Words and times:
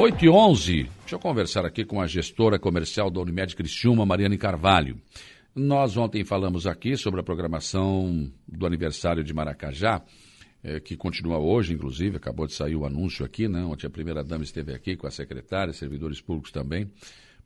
8 0.00 0.24
e 0.24 0.28
11. 0.28 0.82
Deixa 1.00 1.16
eu 1.16 1.18
conversar 1.18 1.66
aqui 1.66 1.84
com 1.84 2.00
a 2.00 2.06
gestora 2.06 2.56
comercial 2.56 3.10
da 3.10 3.18
Unimed 3.18 3.56
Criciúma, 3.56 4.06
Mariane 4.06 4.38
Carvalho. 4.38 4.96
Nós 5.52 5.96
ontem 5.96 6.24
falamos 6.24 6.68
aqui 6.68 6.96
sobre 6.96 7.18
a 7.18 7.22
programação 7.24 8.30
do 8.46 8.64
aniversário 8.64 9.24
de 9.24 9.34
Maracajá, 9.34 10.00
eh, 10.62 10.78
que 10.78 10.96
continua 10.96 11.38
hoje, 11.38 11.74
inclusive, 11.74 12.16
acabou 12.16 12.46
de 12.46 12.52
sair 12.52 12.76
o 12.76 12.86
anúncio 12.86 13.26
aqui, 13.26 13.48
né? 13.48 13.64
Ontem 13.64 13.88
a 13.88 13.90
primeira-dama 13.90 14.44
esteve 14.44 14.72
aqui 14.72 14.96
com 14.96 15.08
a 15.08 15.10
secretária, 15.10 15.72
servidores 15.72 16.20
públicos 16.20 16.52
também, 16.52 16.88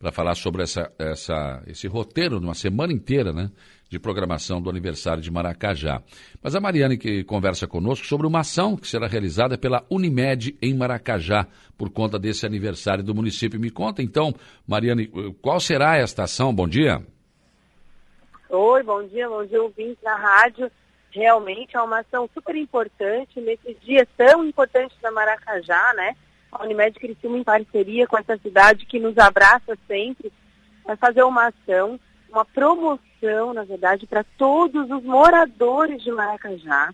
para 0.02 0.10
falar 0.10 0.34
sobre 0.34 0.64
essa, 0.64 0.92
essa, 0.98 1.62
esse 1.64 1.86
roteiro, 1.86 2.40
numa 2.40 2.54
semana 2.54 2.92
inteira, 2.92 3.32
né? 3.32 3.52
de 3.88 4.00
programação 4.00 4.60
do 4.60 4.68
aniversário 4.68 5.22
de 5.22 5.30
Maracajá. 5.30 6.02
Mas 6.42 6.56
a 6.56 6.60
Mariane 6.60 6.98
que 6.98 7.22
conversa 7.22 7.68
conosco 7.68 8.04
sobre 8.04 8.26
uma 8.26 8.40
ação 8.40 8.76
que 8.76 8.88
será 8.88 9.06
realizada 9.06 9.56
pela 9.56 9.84
Unimed 9.88 10.58
em 10.60 10.74
Maracajá 10.74 11.46
por 11.78 11.88
conta 11.88 12.18
desse 12.18 12.44
aniversário 12.44 13.04
do 13.04 13.14
município. 13.14 13.60
Me 13.60 13.70
conta 13.70 14.02
então, 14.02 14.34
Mariane, 14.66 15.06
qual 15.40 15.60
será 15.60 15.96
esta 15.96 16.24
ação? 16.24 16.52
Bom 16.52 16.66
dia. 16.66 17.00
Oi, 18.48 18.82
bom 18.82 19.06
dia, 19.06 19.28
bom 19.28 19.46
dia, 19.46 19.62
ouvinte 19.62 20.02
da 20.02 20.16
rádio. 20.16 20.68
Realmente 21.12 21.76
é 21.76 21.80
uma 21.80 22.00
ação 22.00 22.28
super 22.34 22.56
importante 22.56 23.40
nesse 23.40 23.72
dia 23.84 24.04
tão 24.16 24.44
importante 24.44 24.96
da 25.00 25.12
Maracajá, 25.12 25.92
né? 25.94 26.16
A 26.52 26.64
Unimed 26.64 26.98
Criciúma 26.98 27.38
em 27.38 27.44
parceria 27.44 28.06
com 28.06 28.18
essa 28.18 28.36
cidade 28.38 28.86
que 28.86 29.00
nos 29.00 29.16
abraça 29.16 29.76
sempre, 29.88 30.30
vai 30.84 30.96
fazer 30.96 31.22
uma 31.22 31.48
ação, 31.48 31.98
uma 32.30 32.44
promoção 32.44 33.02
na 33.54 33.64
verdade, 33.64 34.06
para 34.06 34.24
todos 34.36 34.90
os 34.90 35.02
moradores 35.04 36.02
de 36.02 36.10
Maracajá. 36.10 36.92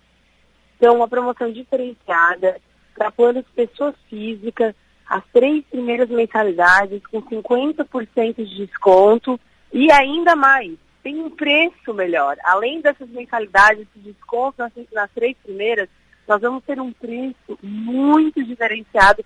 Então, 0.77 0.97
uma 0.97 1.09
promoção 1.09 1.51
diferenciada 1.51 2.61
para 2.95 3.11
planos 3.11 3.45
de 3.45 3.53
pessoa 3.53 3.95
física, 4.09 4.75
as 5.07 5.25
três 5.33 5.65
primeiras 5.71 6.09
mensalidades 6.11 7.01
com 7.07 7.23
50% 7.23 8.45
de 8.45 8.67
desconto 8.67 9.41
e 9.73 9.91
ainda 9.91 10.37
mais, 10.37 10.77
tem 11.03 11.21
um 11.21 11.31
preço 11.31 11.95
melhor. 11.95 12.37
Além 12.45 12.81
dessas 12.81 13.09
mensalidades 13.09 13.87
de 13.95 14.13
desconto 14.13 14.59
nas, 14.59 14.73
nas 14.93 15.11
três 15.13 15.37
primeiras, 15.43 15.89
nós 16.27 16.41
vamos 16.43 16.63
ter 16.65 16.79
um 16.79 16.93
preço 16.93 17.59
muito 17.63 18.45
diferenciado 18.45 19.25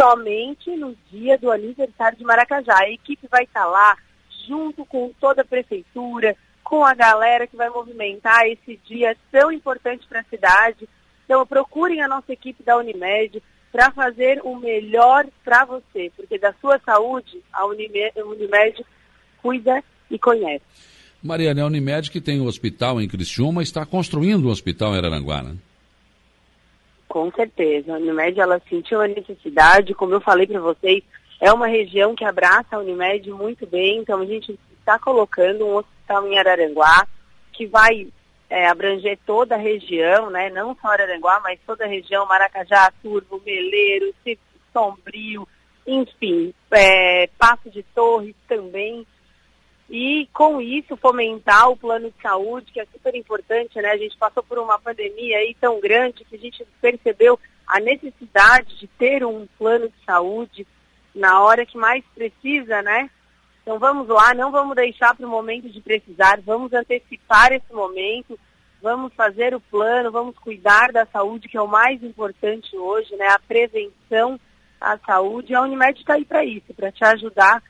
somente 0.00 0.74
no 0.76 0.96
dia 1.12 1.36
do 1.36 1.50
aniversário 1.50 2.16
de 2.16 2.24
Maracajá. 2.24 2.78
A 2.78 2.90
equipe 2.90 3.28
vai 3.30 3.44
estar 3.44 3.66
lá 3.66 3.96
junto 4.46 4.86
com 4.86 5.12
toda 5.20 5.42
a 5.42 5.44
prefeitura, 5.44 6.34
com 6.64 6.84
a 6.84 6.94
galera 6.94 7.46
que 7.46 7.56
vai 7.56 7.68
movimentar 7.68 8.46
esse 8.46 8.80
dia 8.86 9.14
tão 9.30 9.52
importante 9.52 10.06
para 10.08 10.20
a 10.20 10.24
cidade. 10.24 10.88
Então 11.24 11.46
procurem 11.46 12.00
a 12.00 12.08
nossa 12.08 12.32
equipe 12.32 12.62
da 12.62 12.78
Unimed 12.78 13.42
para 13.70 13.90
fazer 13.90 14.40
o 14.42 14.56
melhor 14.56 15.26
para 15.44 15.64
você, 15.66 16.10
porque 16.16 16.38
da 16.38 16.54
sua 16.60 16.80
saúde 16.80 17.40
a 17.52 17.66
Unimed, 17.66 18.84
cuida 19.42 19.84
e 20.10 20.18
conhece. 20.18 20.64
Mariana, 21.22 21.62
a 21.62 21.66
Unimed 21.66 22.10
que 22.10 22.20
tem 22.20 22.40
um 22.40 22.46
hospital 22.46 23.00
em 23.00 23.06
Criciúma 23.06 23.62
está 23.62 23.84
construindo 23.84 24.48
um 24.48 24.50
hospital 24.50 24.94
em 24.94 24.98
Araranguá, 24.98 25.42
né? 25.42 25.56
Com 27.10 27.28
certeza. 27.32 27.92
A 27.92 27.98
Unimed 27.98 28.38
ela 28.38 28.62
sentiu 28.68 29.00
a 29.00 29.08
necessidade, 29.08 29.94
como 29.94 30.14
eu 30.14 30.20
falei 30.20 30.46
para 30.46 30.60
vocês, 30.60 31.02
é 31.40 31.52
uma 31.52 31.66
região 31.66 32.14
que 32.14 32.24
abraça 32.24 32.76
a 32.76 32.78
Unimed 32.78 33.28
muito 33.32 33.66
bem, 33.66 33.98
então 33.98 34.20
a 34.20 34.24
gente 34.24 34.56
está 34.78 34.96
colocando 34.96 35.66
um 35.66 35.74
hospital 35.74 36.28
em 36.28 36.38
Araranguá 36.38 37.08
que 37.52 37.66
vai 37.66 38.06
é, 38.48 38.68
abranger 38.68 39.18
toda 39.26 39.56
a 39.56 39.58
região, 39.58 40.30
né? 40.30 40.50
não 40.50 40.76
só 40.80 40.86
Araranguá, 40.86 41.40
mas 41.40 41.58
toda 41.66 41.84
a 41.84 41.88
região, 41.88 42.26
Maracajá, 42.26 42.92
Turvo, 43.02 43.42
Meleiro, 43.44 44.14
Sombrio, 44.72 45.48
enfim, 45.84 46.54
é, 46.70 47.26
Passo 47.36 47.68
de 47.70 47.82
Torres 47.92 48.36
também. 48.46 49.04
E 49.90 50.28
com 50.32 50.60
isso 50.60 50.96
fomentar 50.96 51.68
o 51.68 51.76
plano 51.76 52.12
de 52.12 52.22
saúde, 52.22 52.70
que 52.72 52.78
é 52.78 52.86
super 52.92 53.12
importante, 53.16 53.74
né? 53.82 53.90
A 53.90 53.96
gente 53.96 54.16
passou 54.16 54.40
por 54.40 54.56
uma 54.56 54.78
pandemia 54.78 55.38
aí 55.38 55.56
tão 55.60 55.80
grande 55.80 56.24
que 56.24 56.36
a 56.36 56.38
gente 56.38 56.64
percebeu 56.80 57.36
a 57.66 57.80
necessidade 57.80 58.78
de 58.78 58.86
ter 58.86 59.24
um 59.24 59.48
plano 59.58 59.88
de 59.88 60.04
saúde 60.06 60.64
na 61.12 61.42
hora 61.42 61.66
que 61.66 61.76
mais 61.76 62.04
precisa, 62.14 62.80
né? 62.82 63.10
Então 63.62 63.80
vamos 63.80 64.06
lá, 64.06 64.32
não 64.32 64.52
vamos 64.52 64.76
deixar 64.76 65.12
para 65.12 65.26
o 65.26 65.30
momento 65.30 65.68
de 65.68 65.80
precisar, 65.80 66.40
vamos 66.40 66.72
antecipar 66.72 67.52
esse 67.52 67.72
momento, 67.72 68.38
vamos 68.80 69.12
fazer 69.14 69.56
o 69.56 69.60
plano, 69.60 70.12
vamos 70.12 70.38
cuidar 70.38 70.92
da 70.92 71.04
saúde, 71.06 71.48
que 71.48 71.56
é 71.56 71.62
o 71.62 71.66
mais 71.66 72.00
importante 72.00 72.76
hoje, 72.76 73.16
né? 73.16 73.26
A 73.26 73.40
prevenção 73.40 74.38
à 74.80 74.96
saúde. 74.98 75.52
A 75.52 75.62
Unimed 75.62 75.98
está 75.98 76.14
aí 76.14 76.24
para 76.24 76.44
isso, 76.44 76.72
para 76.74 76.92
te 76.92 77.04
ajudar 77.04 77.60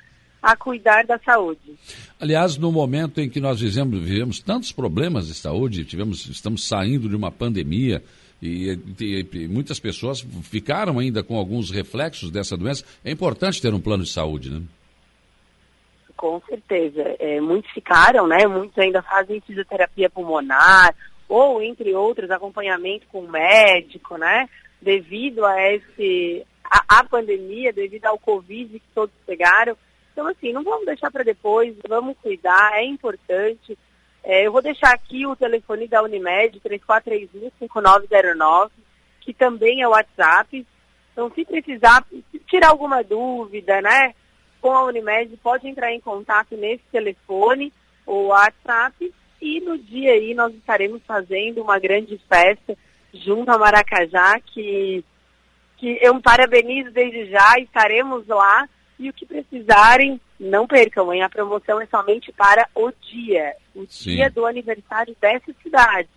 a 0.43 0.57
cuidar 0.57 1.05
da 1.05 1.19
saúde. 1.19 1.77
Aliás, 2.19 2.57
no 2.57 2.73
momento 2.73 3.21
em 3.21 3.29
que 3.29 3.41
nós 3.41 3.61
vivemos, 3.61 4.01
vivemos 4.01 4.41
tantos 4.41 4.73
problemas 4.73 5.27
de 5.27 5.35
saúde, 5.35 5.85
tivemos, 5.85 6.27
estamos 6.27 6.67
saindo 6.67 7.09
de 7.09 7.17
uma 7.17 7.31
pandemia, 7.31 8.03
e, 8.43 8.79
e, 8.99 9.27
e, 9.33 9.49
muitas 9.49 9.79
pessoas 9.79 10.21
ficaram 10.43 10.99
ainda 10.99 11.23
com 11.23 11.37
alguns 11.37 11.71
reflexos 11.71 12.31
dessa 12.31 12.57
doença. 12.57 12.85
É 13.05 13.11
importante 13.11 13.61
ter 13.61 13.75
um 13.75 13.81
plano 13.81 14.03
de 14.03 14.11
saúde, 14.11 14.51
né? 14.51 14.63
Com 16.17 16.41
certeza. 16.49 17.03
É, 17.19 17.41
muitos 17.41 17.71
ficaram, 17.73 18.27
né? 18.27 18.47
Muitos 18.47 18.79
ainda 18.79 19.03
fazem 19.03 19.41
fisioterapia 19.43 20.09
pulmonar 20.09 20.95
ou, 21.29 21.63
entre 21.63 21.95
outros, 21.95 22.31
acompanhamento 22.31 23.07
com 23.13 23.23
médico, 23.23 24.17
né? 24.17 24.49
Devido 24.81 25.45
a 25.45 25.73
esse 25.73 26.45
a, 26.65 27.01
a 27.01 27.05
pandemia, 27.05 27.73
devido 27.73 28.07
ao 28.07 28.19
Covid 28.19 28.79
que 28.79 28.87
todos 28.95 29.15
pegaram. 29.27 29.77
Então, 30.21 30.29
assim, 30.29 30.53
não 30.53 30.63
vamos 30.63 30.85
deixar 30.85 31.11
para 31.11 31.25
depois, 31.25 31.75
vamos 31.89 32.15
cuidar, 32.19 32.75
é 32.75 32.85
importante. 32.85 33.79
É, 34.23 34.47
eu 34.47 34.53
vou 34.53 34.61
deixar 34.61 34.93
aqui 34.93 35.27
o 35.27 35.35
telefone 35.35 35.89
da 35.89 36.03
Unimed, 36.03 36.61
3431-5909, 36.61 38.71
que 39.23 39.33
também 39.33 39.81
é 39.81 39.89
o 39.89 39.93
WhatsApp. 39.93 40.67
Então, 41.11 41.33
se 41.35 41.43
precisar 41.47 42.05
tirar 42.47 42.69
alguma 42.69 43.03
dúvida, 43.03 43.81
né, 43.81 44.15
com 44.61 44.77
a 44.77 44.85
Unimed, 44.85 45.35
pode 45.39 45.67
entrar 45.67 45.91
em 45.91 46.01
contato 46.01 46.55
nesse 46.55 46.85
telefone 46.93 47.73
ou 48.05 48.27
WhatsApp. 48.27 49.15
E 49.41 49.59
no 49.63 49.79
dia 49.79 50.13
aí 50.13 50.35
nós 50.35 50.53
estaremos 50.53 51.01
fazendo 51.07 51.63
uma 51.63 51.79
grande 51.79 52.21
festa 52.29 52.77
junto 53.15 53.51
a 53.51 53.57
Maracajá, 53.57 54.39
que, 54.39 55.03
que 55.79 55.99
eu 56.03 56.21
parabenizo 56.21 56.91
desde 56.91 57.31
já, 57.31 57.59
estaremos 57.59 58.27
lá. 58.27 58.69
E 59.01 59.09
o 59.09 59.13
que 59.15 59.25
precisarem, 59.25 60.21
não 60.39 60.67
percam, 60.67 61.13
hein? 61.13 61.23
A 61.23 61.29
promoção 61.29 61.81
é 61.81 61.87
somente 61.87 62.31
para 62.33 62.69
o 62.75 62.93
dia, 63.11 63.55
o 63.75 63.87
Sim. 63.89 64.11
dia 64.11 64.31
do 64.31 64.45
aniversário 64.45 65.17
dessa 65.19 65.51
cidade. 65.63 66.09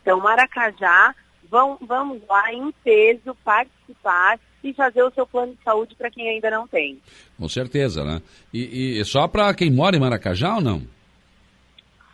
Então, 0.00 0.20
Maracajá, 0.20 1.14
vão, 1.50 1.76
vamos 1.80 2.22
lá 2.28 2.52
em 2.54 2.72
peso 2.84 3.36
participar 3.44 4.38
e 4.62 4.72
fazer 4.72 5.02
o 5.02 5.10
seu 5.10 5.26
plano 5.26 5.54
de 5.54 5.62
saúde 5.64 5.96
para 5.96 6.10
quem 6.10 6.28
ainda 6.28 6.48
não 6.48 6.68
tem. 6.68 6.98
Com 7.36 7.48
certeza, 7.48 8.04
né? 8.04 8.22
E, 8.54 9.00
e 9.00 9.04
só 9.04 9.26
para 9.26 9.52
quem 9.52 9.70
mora 9.70 9.96
em 9.96 10.00
Maracajá 10.00 10.54
ou 10.54 10.60
não? 10.60 10.82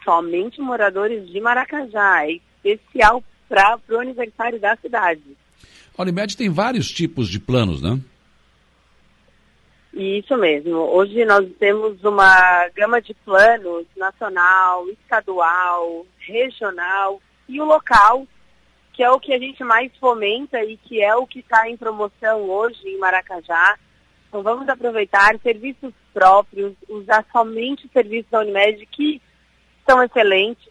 Somente 0.03 0.59
moradores 0.59 1.29
de 1.31 1.39
Maracajá, 1.39 2.27
é 2.27 2.41
especial 2.65 3.23
para 3.47 3.79
o 3.91 4.01
aniversário 4.01 4.59
da 4.59 4.75
cidade. 4.77 5.23
A 5.97 6.03
Unimed 6.03 6.37
tem 6.37 6.49
vários 6.49 6.91
tipos 6.91 7.29
de 7.29 7.39
planos, 7.39 7.83
né? 7.83 8.01
Isso 9.93 10.37
mesmo. 10.37 10.77
Hoje 10.77 11.25
nós 11.25 11.49
temos 11.59 12.03
uma 12.05 12.69
gama 12.75 13.01
de 13.01 13.15
planos 13.15 13.87
nacional, 13.97 14.89
estadual, 14.91 16.07
regional 16.19 17.21
e 17.49 17.61
o 17.61 17.65
local, 17.65 18.27
que 18.93 19.03
é 19.03 19.11
o 19.11 19.19
que 19.19 19.33
a 19.33 19.39
gente 19.39 19.65
mais 19.65 19.91
fomenta 19.97 20.63
e 20.63 20.77
que 20.77 21.03
é 21.03 21.15
o 21.17 21.27
que 21.27 21.41
está 21.41 21.69
em 21.69 21.77
promoção 21.77 22.43
hoje 22.49 22.87
em 22.87 22.99
Maracajá. 22.99 23.79
Então 24.29 24.43
vamos 24.43 24.69
aproveitar 24.69 25.39
serviços 25.43 25.93
próprios, 26.13 26.75
usar 26.89 27.25
somente 27.33 27.87
os 27.87 27.93
serviços 27.93 28.31
da 28.31 28.41
Unimed 28.41 28.85
que 28.87 29.23
são 29.89 30.03
excelentes. 30.03 30.69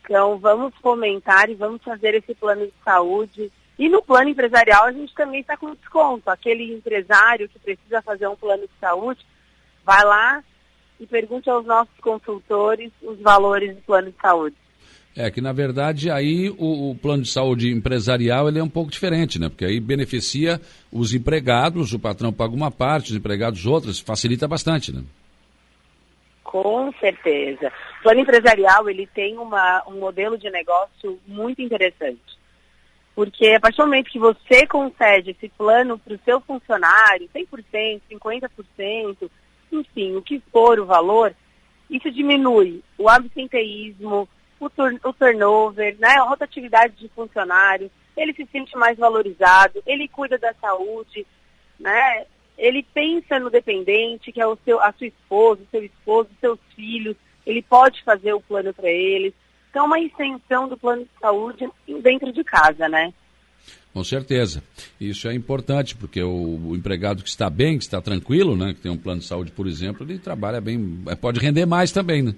Então 0.00 0.38
vamos 0.38 0.74
fomentar 0.76 1.50
e 1.50 1.54
vamos 1.54 1.82
fazer 1.82 2.14
esse 2.14 2.34
plano 2.34 2.66
de 2.66 2.74
saúde 2.82 3.52
e 3.78 3.88
no 3.88 4.02
plano 4.02 4.30
empresarial 4.30 4.84
a 4.84 4.92
gente 4.92 5.14
também 5.14 5.40
está 5.40 5.56
com 5.56 5.74
desconto. 5.74 6.30
Aquele 6.30 6.74
empresário 6.74 7.48
que 7.48 7.58
precisa 7.58 8.00
fazer 8.02 8.26
um 8.26 8.36
plano 8.36 8.62
de 8.62 8.72
saúde, 8.80 9.20
vai 9.84 10.02
lá 10.04 10.42
e 10.98 11.06
pergunte 11.06 11.50
aos 11.50 11.66
nossos 11.66 11.94
consultores 12.00 12.90
os 13.02 13.18
valores 13.20 13.74
do 13.74 13.82
plano 13.82 14.10
de 14.10 14.16
saúde. 14.20 14.56
É 15.14 15.30
que 15.30 15.40
na 15.40 15.52
verdade 15.52 16.10
aí 16.10 16.50
o, 16.50 16.90
o, 16.90 16.94
plano 16.94 17.22
de 17.22 17.30
saúde 17.30 17.70
empresarial 17.70 18.48
ele 18.48 18.58
é 18.58 18.62
um 18.62 18.68
pouco 18.68 18.90
diferente, 18.90 19.38
né? 19.38 19.48
Porque 19.48 19.64
aí 19.64 19.80
beneficia 19.80 20.60
os 20.92 21.14
empregados, 21.14 21.92
o 21.92 21.98
patrão 21.98 22.32
paga 22.32 22.54
uma 22.54 22.70
parte, 22.70 23.10
os 23.10 23.16
empregados 23.16 23.66
outras, 23.66 23.98
facilita 23.98 24.46
bastante, 24.46 24.94
né? 24.94 25.02
Com 26.44 26.92
certeza. 27.00 27.72
O 28.00 28.02
plano 28.02 28.20
empresarial 28.20 28.88
ele 28.88 29.06
tem 29.06 29.36
uma, 29.38 29.82
um 29.86 29.98
modelo 29.98 30.38
de 30.38 30.50
negócio 30.50 31.18
muito 31.26 31.60
interessante 31.60 32.35
Porque 33.16 33.48
a 33.48 33.60
partir 33.60 33.78
do 33.78 33.84
momento 33.84 34.10
que 34.10 34.18
você 34.18 34.66
concede 34.66 35.30
esse 35.30 35.48
plano 35.48 35.98
para 35.98 36.14
o 36.14 36.20
seu 36.22 36.38
funcionário, 36.38 37.30
100%, 37.34 38.02
50%, 38.12 39.30
enfim, 39.72 40.16
o 40.16 40.22
que 40.22 40.38
for 40.52 40.78
o 40.78 40.84
valor, 40.84 41.34
isso 41.88 42.10
diminui 42.10 42.84
o 42.98 43.08
absenteísmo, 43.08 44.28
o, 44.60 44.68
tur 44.68 45.00
o 45.02 45.14
turnover, 45.14 45.96
né, 45.98 46.10
a 46.18 46.24
rotatividade 46.24 46.94
de 46.96 47.08
funcionários, 47.08 47.90
ele 48.14 48.34
se 48.34 48.46
sente 48.52 48.76
mais 48.76 48.98
valorizado, 48.98 49.82
ele 49.86 50.08
cuida 50.08 50.36
da 50.36 50.52
saúde, 50.60 51.26
né, 51.80 52.26
ele 52.58 52.82
pensa 52.92 53.38
no 53.38 53.48
dependente, 53.48 54.30
que 54.30 54.42
é 54.42 54.46
o 54.46 54.58
seu, 54.62 54.78
a 54.78 54.92
sua 54.92 55.06
esposa, 55.06 55.62
o 55.62 55.70
seu 55.70 55.82
esposo, 55.82 56.28
os 56.30 56.38
seus 56.38 56.58
filhos, 56.74 57.16
ele 57.46 57.62
pode 57.62 58.04
fazer 58.04 58.34
o 58.34 58.42
plano 58.42 58.74
para 58.74 58.90
eles. 58.90 59.32
Então, 59.76 59.84
uma 59.84 60.00
extensão 60.00 60.66
do 60.66 60.74
plano 60.74 61.02
de 61.02 61.10
saúde 61.20 61.68
dentro 62.02 62.32
de 62.32 62.42
casa, 62.42 62.88
né? 62.88 63.12
Com 63.92 64.02
certeza. 64.02 64.62
Isso 64.98 65.28
é 65.28 65.34
importante, 65.34 65.94
porque 65.94 66.22
o, 66.22 66.68
o, 66.68 66.74
empregado 66.74 67.22
que 67.22 67.28
está 67.28 67.50
bem, 67.50 67.76
que 67.76 67.84
está 67.84 68.00
tranquilo, 68.00 68.56
né, 68.56 68.72
que 68.72 68.80
tem 68.80 68.90
um 68.90 68.96
plano 68.96 69.20
de 69.20 69.26
saúde, 69.26 69.52
por 69.52 69.66
exemplo, 69.66 70.06
ele 70.06 70.18
trabalha 70.18 70.62
bem, 70.62 71.02
é, 71.08 71.14
pode 71.14 71.40
render 71.40 71.66
mais 71.66 71.92
também, 71.92 72.22
né? 72.22 72.34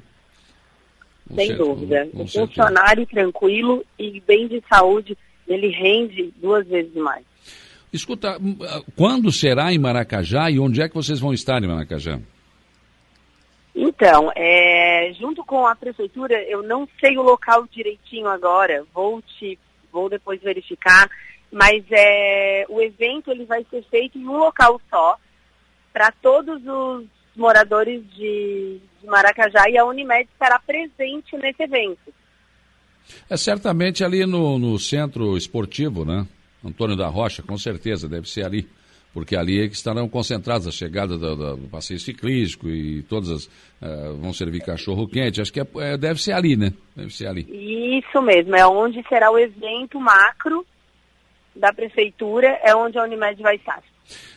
Com 1.28 1.36
Sem 1.36 1.46
certeza, 1.46 1.68
dúvida. 1.68 2.08
Com 2.12 2.26
funcionário 2.26 3.06
tranquilo 3.06 3.84
e 3.96 4.20
bem 4.26 4.48
de 4.48 4.60
saúde, 4.68 5.16
ele 5.46 5.68
rende 5.68 6.34
duas 6.42 6.66
vezes 6.66 6.94
mais. 6.94 7.24
Escuta, 7.92 8.36
hum, 8.42 8.56
ah, 8.62 8.82
quando 8.96 9.30
será 9.30 9.72
em 9.72 9.78
Maracajá 9.78 10.50
e 10.50 10.58
onde 10.58 10.82
é 10.82 10.88
que 10.88 10.94
vocês 10.96 11.20
vão 11.20 11.32
estar 11.32 11.62
em 11.62 11.68
Maracajá? 11.68 12.18
Então, 13.80 14.32
é, 14.34 15.12
junto 15.20 15.44
com 15.44 15.64
a 15.64 15.76
prefeitura, 15.76 16.42
eu 16.48 16.64
não 16.64 16.88
sei 16.98 17.16
o 17.16 17.22
local 17.22 17.64
direitinho 17.70 18.26
agora, 18.26 18.84
vou 18.92 19.22
te, 19.22 19.56
vou 19.92 20.10
depois 20.10 20.42
verificar, 20.42 21.08
mas 21.48 21.84
é, 21.92 22.66
o 22.68 22.80
evento 22.80 23.30
ele 23.30 23.44
vai 23.44 23.64
ser 23.70 23.84
feito 23.84 24.18
em 24.18 24.26
um 24.26 24.36
local 24.36 24.80
só, 24.90 25.16
para 25.92 26.10
todos 26.10 26.60
os 26.66 27.06
moradores 27.36 28.02
de, 28.16 28.80
de 29.00 29.06
Maracajá 29.06 29.70
e 29.70 29.78
a 29.78 29.84
Unimed 29.84 30.28
estará 30.28 30.58
presente 30.58 31.36
nesse 31.36 31.62
evento. 31.62 32.12
É 33.30 33.36
certamente 33.36 34.02
ali 34.02 34.26
no, 34.26 34.58
no 34.58 34.76
centro 34.80 35.36
esportivo, 35.36 36.04
né? 36.04 36.26
Antônio 36.64 36.96
da 36.96 37.06
Rocha, 37.06 37.44
com 37.44 37.56
certeza, 37.56 38.08
deve 38.08 38.28
ser 38.28 38.44
ali 38.44 38.68
porque 39.12 39.36
ali 39.36 39.64
é 39.64 39.68
que 39.68 39.74
estarão 39.74 40.08
concentradas 40.08 40.66
a 40.66 40.70
chegada 40.70 41.16
do, 41.16 41.36
do, 41.36 41.56
do 41.56 41.68
passeio 41.68 41.98
ciclístico 41.98 42.68
e 42.68 43.02
todas 43.02 43.30
as 43.30 43.44
uh, 43.46 44.16
vão 44.20 44.32
servir 44.32 44.64
cachorro 44.64 45.08
quente. 45.08 45.40
Acho 45.40 45.52
que 45.52 45.60
é, 45.60 45.66
é, 45.78 45.96
deve 45.96 46.22
ser 46.22 46.32
ali, 46.32 46.56
né? 46.56 46.72
Deve 46.94 47.14
ser 47.14 47.26
ali. 47.26 47.46
Isso 47.98 48.20
mesmo, 48.22 48.54
é 48.54 48.66
onde 48.66 49.02
será 49.08 49.30
o 49.30 49.38
evento 49.38 49.98
macro 49.98 50.64
da 51.54 51.72
prefeitura, 51.72 52.58
é 52.62 52.74
onde 52.74 52.98
a 52.98 53.02
Unimed 53.02 53.42
vai 53.42 53.56
estar. 53.56 53.82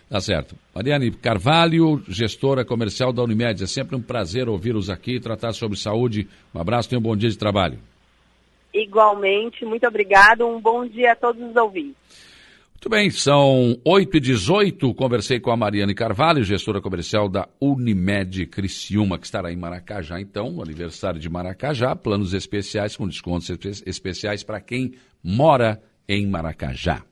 Tá 0.09 0.19
certo. 0.19 0.55
Mariane 0.75 1.11
Carvalho, 1.11 2.03
gestora 2.07 2.65
comercial 2.65 3.13
da 3.13 3.23
Unimed. 3.23 3.63
É 3.63 3.67
sempre 3.67 3.95
um 3.95 4.01
prazer 4.01 4.49
ouvi-los 4.49 4.89
aqui 4.89 5.15
e 5.15 5.19
tratar 5.21 5.53
sobre 5.53 5.77
saúde. 5.77 6.27
Um 6.53 6.59
abraço 6.59 6.93
e 6.93 6.97
um 6.97 7.01
bom 7.01 7.15
dia 7.15 7.29
de 7.29 7.37
trabalho. 7.37 7.79
Igualmente, 8.73 9.63
muito 9.63 9.87
obrigado. 9.87 10.45
Um 10.45 10.59
bom 10.59 10.85
dia 10.85 11.13
a 11.13 11.15
todos 11.15 11.41
os 11.41 11.55
ouvintes. 11.55 11.95
Muito 12.83 12.89
bem, 12.89 13.11
são 13.11 13.79
8 13.85 14.17
e 14.17 14.19
18 14.19 14.95
Conversei 14.95 15.39
com 15.39 15.51
a 15.51 15.55
Mariane 15.55 15.93
Carvalho, 15.93 16.43
gestora 16.43 16.81
comercial 16.81 17.29
da 17.29 17.47
Unimed 17.61 18.47
Criciúma, 18.47 19.19
que 19.19 19.25
estará 19.27 19.51
em 19.53 19.55
Maracajá. 19.55 20.19
Então, 20.19 20.59
aniversário 20.59 21.19
de 21.19 21.29
Maracajá, 21.29 21.95
planos 21.95 22.33
especiais 22.33 22.95
com 22.95 23.07
descontos 23.07 23.51
especiais 23.85 24.41
para 24.41 24.59
quem 24.59 24.95
mora 25.23 25.79
em 26.09 26.25
Maracajá. 26.25 27.03